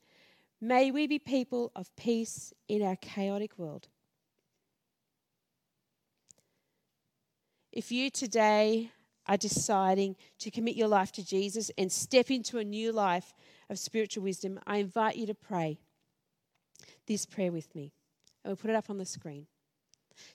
May 0.61 0.91
we 0.91 1.07
be 1.07 1.19
people 1.19 1.73
of 1.75 1.95
peace 1.97 2.53
in 2.69 2.81
our 2.81 2.97
chaotic 2.97 3.59
world. 3.59 3.89
If 7.73 7.91
you 7.91 8.09
today 8.09 8.93
are 9.27 9.37
deciding 9.37 10.17
to 10.39 10.51
commit 10.51 10.77
your 10.77 10.89
life 10.89 11.13
to 11.13 11.25
Jesus 11.25 11.71
and 11.79 11.91
step 11.91 12.31
into 12.31 12.59
a 12.59 12.65
new 12.65 12.93
life 12.93 13.35
of 13.71 13.79
spiritual 13.79 14.23
wisdom, 14.23 14.59
I 14.67 14.79
invite 14.79 15.17
you 15.17 15.27
to 15.27 15.35
pray 15.35 15.79
this 17.07 17.27
prayer 17.27 17.53
with 17.53 17.75
me. 17.75 17.93
And 18.45 18.51
we'll 18.51 18.57
put 18.57 18.71
it 18.71 18.77
up 18.77 18.91
on 18.91 18.99
the 18.99 19.07
screen. 19.07 19.47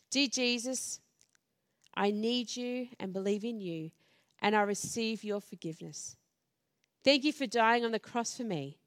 Dear 0.10 0.28
Jesus, 0.28 1.00
I 1.96 2.12
need 2.12 2.56
you 2.56 2.88
and 3.00 3.14
believe 3.14 3.44
in 3.44 3.60
you, 3.60 3.92
and 4.42 4.56
I 4.56 4.62
receive 4.62 5.24
your 5.24 5.42
forgiveness. 5.42 6.16
Thank 7.04 7.24
you 7.24 7.34
for 7.34 7.48
dying 7.48 7.86
on 7.86 7.92
the 7.92 8.00
cross 8.00 8.36
for 8.36 8.44
me 8.44 8.78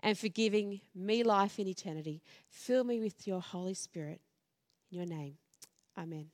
and 0.00 0.16
for 0.16 0.28
giving 0.28 0.80
me 0.94 1.22
life 1.22 1.58
in 1.58 1.66
eternity. 1.66 2.22
Fill 2.48 2.84
me 2.84 3.00
with 3.00 3.26
your 3.26 3.40
Holy 3.40 3.74
Spirit. 3.74 4.20
In 4.90 4.98
your 4.98 5.06
name, 5.06 5.34
amen. 5.98 6.30